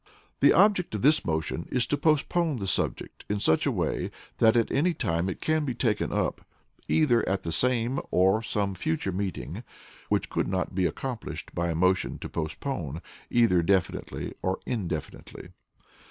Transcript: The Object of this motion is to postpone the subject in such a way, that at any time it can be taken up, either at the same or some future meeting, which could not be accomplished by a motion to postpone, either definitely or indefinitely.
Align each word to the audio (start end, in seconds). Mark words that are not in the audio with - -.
The 0.39 0.51
Object 0.51 0.95
of 0.95 1.03
this 1.03 1.23
motion 1.23 1.67
is 1.71 1.85
to 1.85 1.95
postpone 1.95 2.55
the 2.55 2.65
subject 2.65 3.23
in 3.29 3.39
such 3.39 3.67
a 3.67 3.71
way, 3.71 4.09
that 4.39 4.57
at 4.57 4.71
any 4.71 4.95
time 4.95 5.29
it 5.29 5.41
can 5.41 5.63
be 5.63 5.75
taken 5.75 6.11
up, 6.11 6.41
either 6.87 7.23
at 7.29 7.43
the 7.43 7.51
same 7.51 7.99
or 8.09 8.41
some 8.41 8.73
future 8.73 9.11
meeting, 9.11 9.63
which 10.09 10.31
could 10.31 10.47
not 10.47 10.73
be 10.73 10.87
accomplished 10.87 11.53
by 11.53 11.67
a 11.69 11.75
motion 11.75 12.17
to 12.17 12.29
postpone, 12.29 13.03
either 13.29 13.61
definitely 13.61 14.33
or 14.41 14.57
indefinitely. 14.65 15.49